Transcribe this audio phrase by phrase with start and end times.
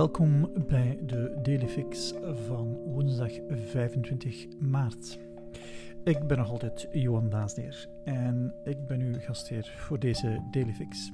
[0.00, 2.14] Welkom bij de Daily Fix
[2.46, 3.30] van woensdag
[3.64, 5.18] 25 maart.
[6.04, 11.12] Ik ben nog altijd Johan Daasdeer en ik ben uw gastheer voor deze Daily Fix.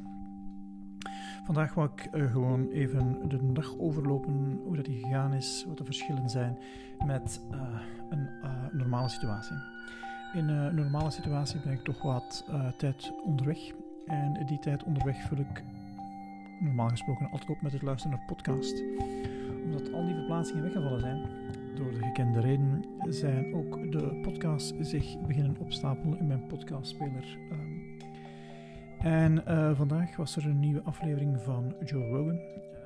[1.44, 5.78] Vandaag wil ik uh, gewoon even de dag overlopen, hoe dat die gegaan is, wat
[5.78, 6.58] de verschillen zijn
[7.06, 7.80] met uh,
[8.10, 9.56] een uh, normale situatie.
[10.32, 12.44] In een normale situatie ben ik toch wat
[12.78, 13.58] tijd onderweg
[14.06, 15.64] en die tijd onderweg vul ik
[16.60, 18.82] normaal gesproken altijd op met het luisteren naar podcast.
[19.64, 21.26] Omdat al die verplaatsingen weggevallen zijn,
[21.74, 27.38] door de gekende reden, zijn ook de podcasts zich beginnen opstapelen in mijn podcastspeler.
[27.52, 27.96] Um,
[28.98, 32.40] en uh, vandaag was er een nieuwe aflevering van Joe Rogan.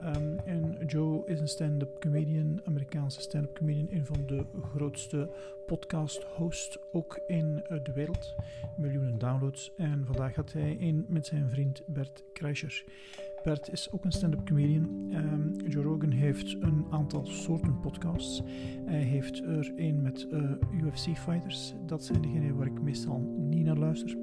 [0.05, 5.31] Um, en Joe is een stand-up comedian, Amerikaanse stand-up comedian, een van de grootste
[5.67, 8.35] podcast-hosts ook in uh, de wereld.
[8.77, 9.73] Miljoenen downloads.
[9.77, 12.85] En vandaag had hij een met zijn vriend Bert Kreischer.
[13.43, 15.11] Bert is ook een stand-up comedian.
[15.13, 18.43] Um, Joe Rogan heeft een aantal soorten podcasts.
[18.85, 20.51] Hij heeft er een met uh,
[20.83, 21.75] UFC-fighters.
[21.87, 24.17] Dat zijn degenen waar ik meestal niet naar luister.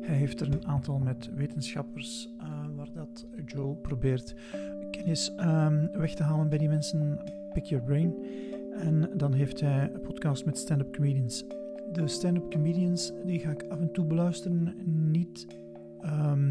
[0.00, 4.34] Hij heeft er een aantal met wetenschappers, uh, waar dat Joe probeert
[4.90, 7.20] kennis um, weg te halen bij die mensen.
[7.52, 8.14] Pick your brain.
[8.72, 11.44] En dan heeft hij een podcast met stand-up comedians.
[11.92, 14.74] De stand-up comedians die ga ik af en toe beluisteren.
[15.10, 15.46] Niet...
[16.04, 16.50] Um,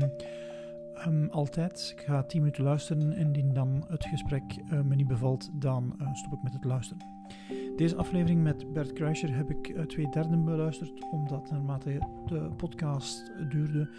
[1.05, 1.93] Um, altijd.
[1.97, 5.95] Ik ga 10 minuten luisteren en indien dan het gesprek uh, me niet bevalt, dan
[6.01, 7.03] uh, stop ik met het luisteren.
[7.75, 13.31] Deze aflevering met Bert Kruischer heb ik uh, twee derden beluisterd, omdat naarmate de podcast
[13.49, 13.89] duurde,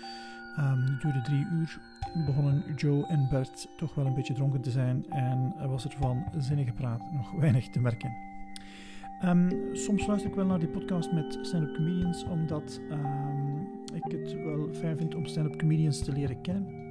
[0.54, 1.80] het duurde drie uur,
[2.26, 6.24] begonnen Joe en Bert toch wel een beetje dronken te zijn en was er van
[6.38, 8.12] zinnige praat nog weinig te merken.
[9.24, 12.80] Um, soms luister ik wel naar die podcast met stand-up comedians, omdat
[13.94, 16.87] ik het wel fijn vind om stand-up comedians te leren kennen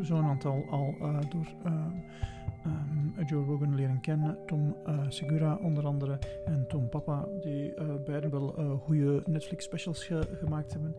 [0.00, 1.86] zo'n aantal al uh, door uh,
[2.66, 4.38] um, Joe Rogan leren kennen.
[4.46, 10.28] Tom uh, Segura onder andere en Tom Papa, die beiden wel goede Netflix specials ge
[10.32, 10.94] gemaakt hebben.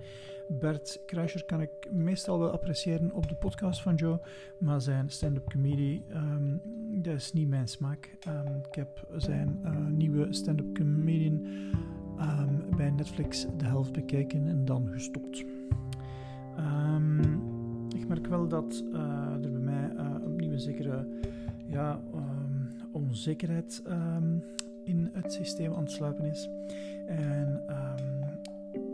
[0.48, 4.20] Bert Kruischer kan ik meestal wel appreciëren op de podcast van Joe,
[4.58, 6.62] maar zijn stand-up comedy, um,
[7.02, 8.18] dat is niet mijn smaak.
[8.28, 11.48] Um, ik heb zijn nieuwe stand-up comedian
[12.78, 15.46] bij Netflix de helft bekeken en dan gestopt.
[16.58, 17.49] Um,
[18.10, 19.00] merk wel dat uh,
[19.44, 21.08] er bij mij uh, opnieuw een zekere
[21.66, 24.44] ja, um, onzekerheid um,
[24.84, 26.50] in het systeem aan het sluipen is.
[27.06, 28.24] En um,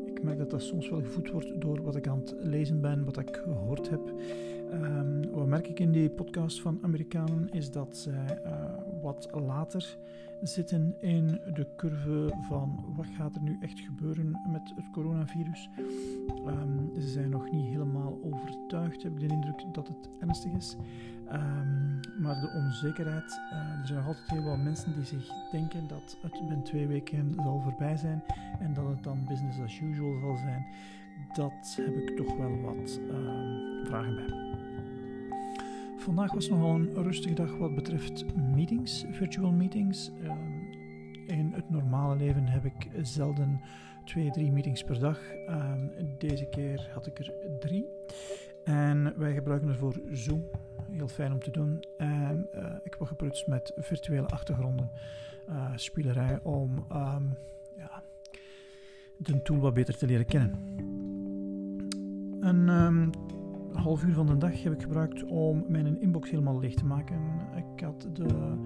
[0.06, 3.06] ik merk dat dat soms wel gevoed wordt door wat ik aan het lezen ben,
[3.06, 4.14] wat ik gehoord heb.
[5.32, 8.52] wat merk ik in die podcast van Amerikanen is dat zij uh,
[9.06, 9.98] wat later
[10.42, 15.70] zitten in de curve van wat gaat er nu echt gebeuren met het coronavirus.
[16.48, 20.76] Um, ze zijn nog niet helemaal overtuigd, heb ik de indruk dat het ernstig is.
[21.32, 25.88] Um, maar de onzekerheid, uh, er zijn nog altijd heel wat mensen die zich denken
[25.88, 28.24] dat het binnen twee weken zal voorbij zijn
[28.60, 30.66] en dat het dan business as usual zal zijn.
[31.34, 34.65] Dat heb ik toch wel wat uh, vragen bij.
[36.06, 40.12] Vandaag was nogal een rustige dag wat betreft meetings, virtual meetings.
[40.24, 40.32] Uh,
[41.28, 43.62] in het normale leven heb ik zelden
[44.04, 45.20] twee, drie meetings per dag.
[45.50, 45.74] Uh,
[46.18, 47.88] deze keer had ik er drie.
[48.64, 50.44] En wij gebruiken ervoor Zoom.
[50.92, 51.84] Heel fijn om te doen.
[51.98, 54.90] En uh, ik word geprutst met virtuele achtergronden.
[55.50, 57.38] Uh, spielerij om um,
[57.78, 58.04] ja,
[59.18, 60.54] de tool wat beter te leren kennen.
[62.42, 63.10] En um,
[63.76, 67.20] half uur van de dag heb ik gebruikt om mijn inbox helemaal leeg te maken.
[67.56, 68.58] Ik had de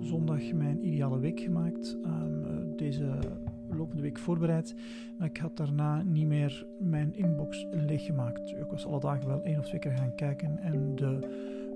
[0.00, 3.18] zondag mijn ideale week gemaakt, um, deze
[3.70, 4.74] lopende week voorbereid,
[5.18, 8.50] maar ik had daarna niet meer mijn inbox leeg gemaakt.
[8.50, 11.18] Ik was alle dagen wel één of twee keer gaan kijken en de,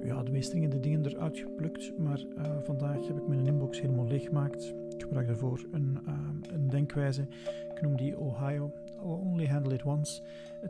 [0.05, 4.07] ja, de meest dringende dingen eruit geplukt, maar uh, vandaag heb ik mijn inbox helemaal
[4.07, 4.75] leeg gemaakt.
[4.95, 6.15] Ik gebruik daarvoor een, uh,
[6.53, 7.27] een denkwijze,
[7.75, 8.73] ik noem die Ohio,
[9.03, 10.23] Only Handle It Once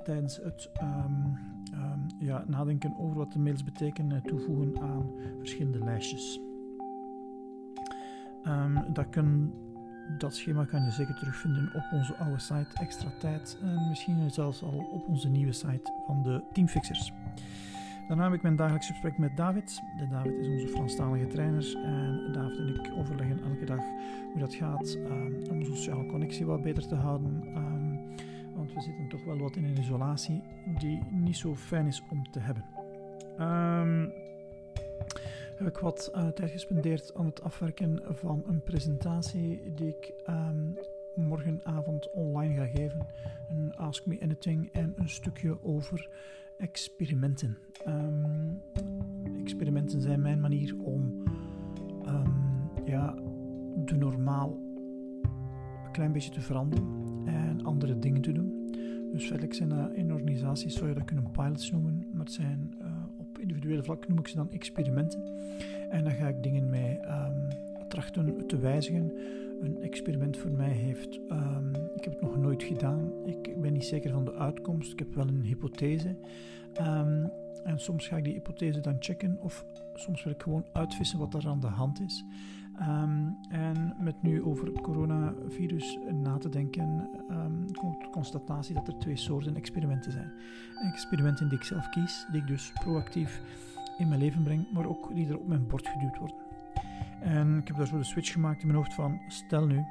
[0.04, 1.38] tijdens het um,
[1.74, 6.40] um, ja, nadenken over wat de mails betekenen, toevoegen aan verschillende lijstjes.
[8.46, 9.52] Um, dat, kun,
[10.18, 14.62] dat schema kan je zeker terugvinden op onze oude site Extra Tijd en misschien zelfs
[14.62, 17.12] al op onze nieuwe site van de Teamfixers.
[18.08, 19.82] Daarna heb ik mijn dagelijks gesprek met David.
[19.98, 23.84] De David is onze Franstalige trainer en David en ik overleggen elke dag
[24.32, 24.98] hoe dat gaat
[25.50, 27.42] om onze sociale connectie wat beter te houden
[28.62, 30.42] want we zitten toch wel wat in een isolatie
[30.78, 32.64] die niet zo fijn is om te hebben.
[33.40, 34.12] Um,
[35.56, 40.76] heb ik wat uh, tijd gespendeerd aan het afwerken van een presentatie die ik um,
[41.14, 43.06] morgenavond online ga geven.
[43.48, 46.08] Een Ask Me Anything en een stukje over
[46.58, 47.58] experimenten.
[47.86, 48.62] Um,
[49.40, 51.22] experimenten zijn mijn manier om
[52.04, 52.30] ehm,
[52.84, 53.14] ja,
[53.84, 54.58] de normaal
[55.84, 58.70] een klein beetje te veranderen en andere dingen te doen.
[59.12, 62.86] Dus feitelijk zijn in organisaties, zou je dat kunnen pilots noemen, maar het zijn uh,
[63.18, 65.22] op individuele vlak noem ik ze dan experimenten.
[65.90, 67.48] En dan ga ik dingen mee um,
[67.88, 69.12] trachten te wijzigen.
[69.60, 73.84] Een experiment voor mij heeft, um, ik heb het nog nooit gedaan, ik ben niet
[73.84, 76.16] zeker van de uitkomst, ik heb wel een hypothese.
[76.80, 77.30] Um,
[77.64, 79.64] en soms ga ik die hypothese dan checken of
[79.94, 82.24] soms wil ik gewoon uitvissen wat er aan de hand is.
[82.80, 88.88] Um, en met nu over het coronavirus na te denken, um, komt de constatatie dat
[88.88, 90.32] er twee soorten experimenten zijn.
[90.92, 93.40] Experimenten die ik zelf kies, die ik dus proactief
[93.98, 96.36] in mijn leven breng, maar ook die er op mijn bord geduwd worden.
[97.20, 99.84] En ik heb daar zo de switch gemaakt in mijn hoofd van, stel nu,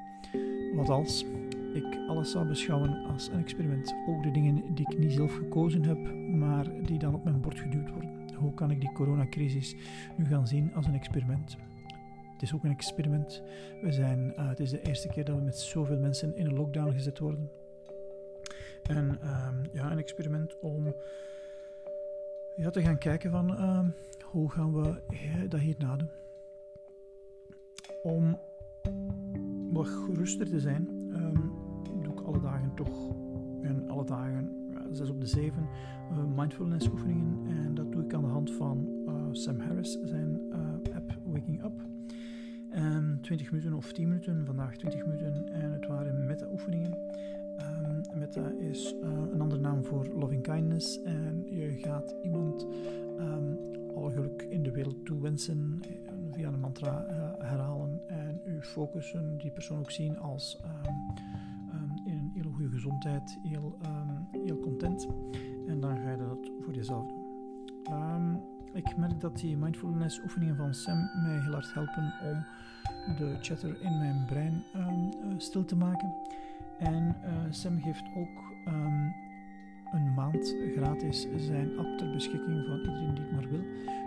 [0.76, 1.26] wat als
[1.74, 3.96] ik alles zou beschouwen als een experiment.
[4.08, 7.60] Ook de dingen die ik niet zelf gekozen heb, maar die dan op mijn bord
[7.60, 8.10] geduwd worden.
[8.36, 9.76] Hoe kan ik die coronacrisis
[10.16, 11.58] nu gaan zien als een experiment?
[12.42, 13.44] Het is ook een experiment.
[13.82, 16.54] We zijn, uh, het is de eerste keer dat we met zoveel mensen in een
[16.54, 17.52] lockdown gezet worden.
[18.84, 20.94] En um, ja, een experiment om
[22.56, 23.80] ja, te gaan kijken van uh,
[24.24, 25.02] hoe gaan we
[25.48, 26.10] dat hierna doen.
[28.04, 28.40] Om
[29.72, 31.54] wat geruster te zijn, um,
[32.04, 33.16] doe ik alle dagen toch,
[33.62, 34.52] en alle dagen,
[34.92, 35.68] zes op de zeven,
[36.12, 37.48] uh, mindfulness oefeningen.
[37.48, 40.40] En dat doe ik aan de hand van uh, Sam Harris, zijn
[40.94, 41.90] app Waking Up.
[42.76, 45.50] Um, 20 minuten of 10 minuten, vandaag 20 minuten.
[45.54, 46.98] En het waren meta-oefeningen.
[47.60, 51.02] Um, meta is een andere naam voor loving kindness.
[51.02, 52.66] En je gaat iemand
[53.20, 53.58] um,
[53.96, 55.80] alle geluk in de wereld toewensen
[56.32, 57.06] via een mantra
[57.40, 60.60] herhalen en u focussen, die persoon ook zien als
[62.06, 63.78] in een hele goede gezondheid, heel,
[64.32, 65.08] heel content.
[65.68, 68.51] En dan ga je dat voor jezelf doen.
[68.74, 72.46] Ik merk dat die mindfulness oefeningen van Sam mij heel hard helpen om
[73.16, 76.14] de chatter in mijn brein um, uh, stil te maken.
[76.80, 79.14] En uh, Sam geeft ook um,
[79.92, 83.64] een maand gratis zijn app ter beschikking van iedereen die het maar wil.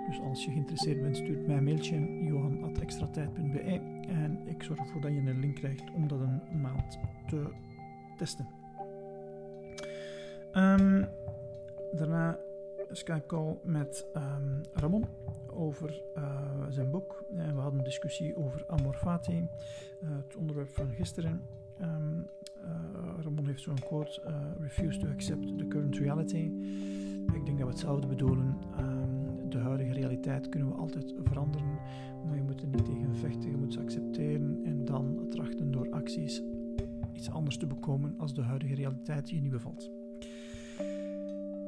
[0.08, 5.10] Dus als je geïnteresseerd bent, stuurt mij een mailtje johan.extratijd.be en ik zorg ervoor dat
[5.10, 7.50] je een link krijgt om dat een maand te
[8.16, 8.46] testen.
[10.54, 11.06] Um,
[11.92, 12.38] daarna
[12.94, 15.04] Skype call met um, Ramon
[15.46, 16.22] over uh,
[16.68, 17.24] zijn boek.
[17.34, 21.40] En we hadden een discussie over Amor Fati, uh, het onderwerp van gisteren.
[21.80, 21.86] Uh,
[23.22, 24.20] Ramon heeft zo'n quote:
[24.60, 26.52] Refuse to accept the current reality.
[27.32, 28.56] Ik denk dat we hetzelfde bedoelen.
[28.78, 31.78] Um, de huidige realiteit kunnen we altijd veranderen,
[32.26, 35.90] maar je moet er niet tegen vechten, je moet ze accepteren en dan trachten door
[35.90, 36.42] acties
[37.12, 39.90] iets anders te bekomen als de huidige realiteit je niet bevalt.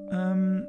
[0.09, 0.67] Um,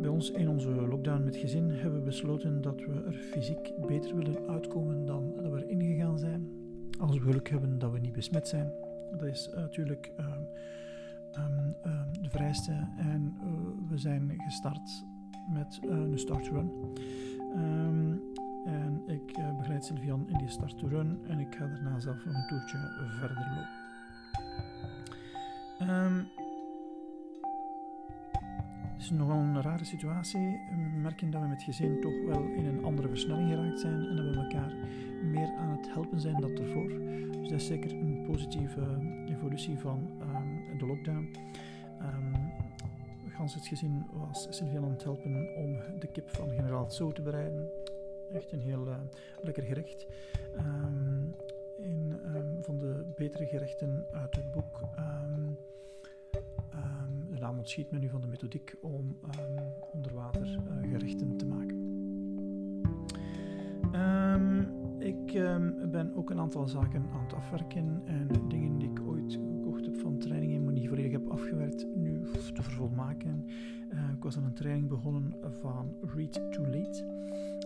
[0.00, 4.16] bij ons in onze lockdown met gezin hebben we besloten dat we er fysiek beter
[4.16, 6.48] willen uitkomen dan dat we erin gegaan zijn.
[6.98, 8.72] Als we geluk hebben dat we niet besmet zijn.
[9.10, 10.26] Dat is uh, natuurlijk uh,
[11.44, 12.88] um, uh, de vrijste.
[12.96, 13.50] En uh,
[13.88, 15.04] we zijn gestart
[15.52, 16.70] met uh, een start-run.
[18.64, 22.78] En ik begeleid Sylvian in die start-run en ik ga daarna zelf een toertje
[23.18, 23.78] verder lopen.
[29.00, 30.60] Is nogal een rare situatie.
[30.70, 34.16] We merken dat we met gezin toch wel in een andere versnelling geraakt zijn en
[34.16, 34.74] dat we elkaar
[35.22, 36.88] meer aan het helpen zijn dan ervoor.
[36.88, 41.28] Dus dat is zeker een positieve evolutie van um, de lockdown.
[42.02, 42.52] Um,
[43.28, 47.22] gans het gezin was Sylvian aan het helpen om de kip van generaal Zo te
[47.22, 47.70] bereiden.
[48.32, 48.88] Echt een heel
[49.40, 50.06] lekker gerecht.
[51.82, 54.80] Een van de betere gerechten uit het boek
[57.40, 61.78] naam ontschiet me nu van de methodiek om um, gerechten te maken.
[63.94, 64.68] Um,
[64.98, 69.32] ik um, ben ook een aantal zaken aan het afwerken en dingen die ik ooit
[69.32, 72.22] gekocht heb van trainingen, maar niet volledig heb afgewerkt, nu
[72.54, 73.44] te vervolmaken.
[73.92, 77.04] Uh, ik was aan een training begonnen van Read to Lead.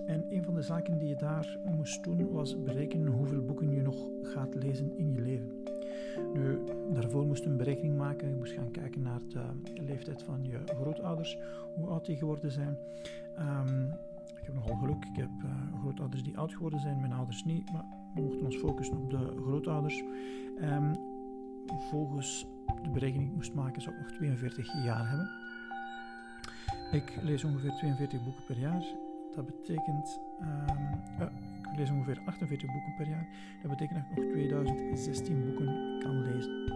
[0.06, 3.82] En een van de zaken die je daar moest doen was berekenen hoeveel boeken je
[3.82, 5.73] nog gaat lezen in je leven.
[6.34, 6.58] Nu,
[6.92, 8.28] daarvoor moest een berekening maken.
[8.28, 11.38] Je moest gaan kijken naar de leeftijd van je grootouders,
[11.74, 12.76] hoe oud die geworden zijn.
[13.38, 13.92] Um,
[14.40, 15.04] ik heb nogal geluk.
[15.04, 17.72] Ik heb uh, grootouders die oud geworden zijn, mijn ouders niet.
[17.72, 17.84] Maar
[18.14, 20.02] we mochten ons focussen op de grootouders.
[20.62, 20.96] Um,
[21.90, 22.46] volgens
[22.82, 25.30] de berekening die ik moest maken, zou ik nog 42 jaar hebben.
[26.92, 28.84] Ik lees ongeveer 42 boeken per jaar.
[29.34, 30.46] Dat betekent um,
[31.20, 31.26] uh,
[31.74, 33.26] ik lees ongeveer 48 boeken per jaar.
[33.62, 36.66] Dat betekent dat ik nog 2016 boeken kan lezen.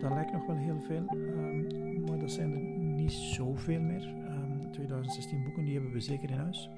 [0.00, 4.08] Dat lijkt nog wel heel veel, um, maar dat zijn er niet zoveel meer.
[4.08, 6.70] Um, 2016 boeken, die hebben we zeker in huis.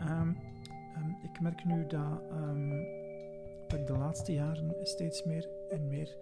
[0.00, 0.32] Ehm,
[0.94, 2.70] ehm, ik merk nu dat, ehm,
[3.66, 6.16] dat ik de laatste jaren steeds meer en meer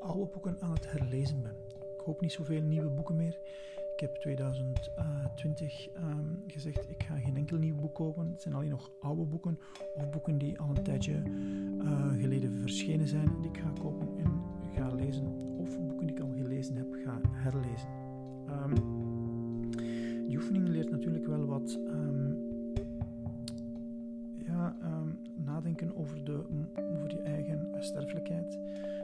[0.00, 1.56] oude boeken aan het herlezen ben.
[1.98, 3.38] Ik hoop niet zoveel nieuwe boeken meer.
[4.02, 5.88] Ik heb 2020
[6.46, 8.30] gezegd, ik ga geen enkel nieuw boek kopen.
[8.30, 9.58] Het zijn alleen nog oude boeken
[9.94, 11.22] of boeken die al een tijdje
[11.82, 14.42] uh, geleden verschenen zijn, die ik ga kopen en
[14.74, 15.26] ga lezen.
[15.58, 17.88] Of boeken die ik al gelezen heb, ga herlezen.
[20.26, 21.78] die oefening leert natuurlijk wel wat
[24.46, 24.76] ja,
[25.34, 26.44] nadenken over, de,
[26.96, 28.58] over je eigen sterfelijkheid.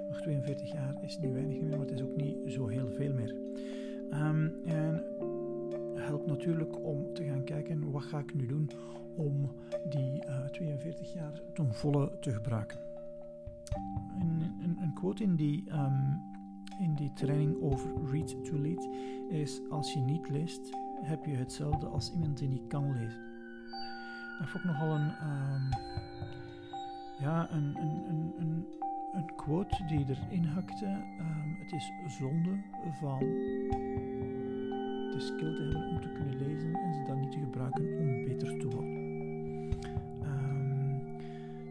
[0.09, 3.12] Nog 42 jaar is niet weinig meer, maar het is ook niet zo heel veel
[3.12, 3.35] meer.
[4.12, 5.05] Um, en
[5.95, 8.71] helpt natuurlijk om te gaan kijken wat ga ik nu doen
[9.17, 9.50] om
[9.88, 12.79] die uh, 42 jaar ten volle te gebruiken.
[14.21, 16.21] Een, een, een quote in die, um,
[16.81, 18.88] in die training over read to lead
[19.29, 23.21] is: Als je niet leest, heb je hetzelfde als iemand die niet kan lezen.
[24.38, 25.69] Dat vond ik nogal een, um,
[27.19, 28.67] ja, een, een, een, een,
[29.12, 30.87] een quote die erin hakte.
[31.59, 32.50] Het is zonde
[33.00, 33.19] van
[35.19, 38.25] de skill te hebben om te kunnen lezen en ze dan niet te gebruiken om
[38.25, 38.97] beter te worden.
[40.23, 41.03] Um,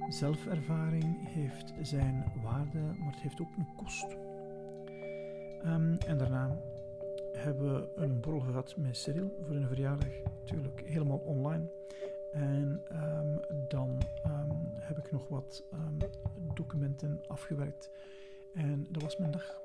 [0.10, 4.18] zelfervaring heeft zijn waarde, maar het heeft ook een kost.
[5.66, 6.58] Um, en daarna
[7.34, 11.68] hebben we een borrel gehad met Cyril voor een verjaardag, natuurlijk helemaal online.
[12.32, 13.98] En um, dan
[14.80, 15.98] heb ik nog wat um,
[16.54, 17.92] documenten afgewerkt.
[18.54, 19.62] En dat was mijn dag.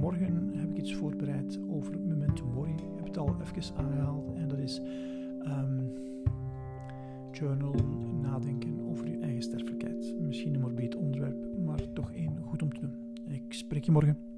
[0.00, 2.72] Morgen heb ik iets voorbereid over Memento Mori.
[2.72, 4.32] Ik heb het al even aangehaald.
[4.34, 4.80] En dat is
[7.32, 7.74] journal,
[8.22, 10.14] nadenken over je eigen sterfelijkheid.
[10.20, 12.94] Misschien een morbid onderwerp, maar toch één goed om te doen.
[13.28, 14.33] Ik spreek je morgen.